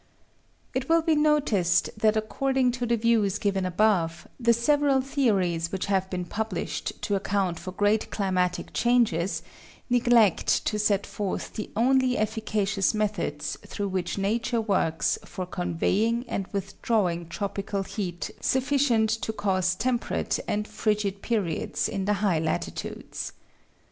[0.73, 5.85] It will be noticed that according to the views given above, the several theories which
[5.85, 9.43] have been published to account for great climatic changes
[9.91, 16.47] neglect to set forth the only efficacious methods through which nature works for conveying and
[16.47, 23.33] withdrawing tropical heat sufficient to cause temperate and frigid periods in the high latitudes.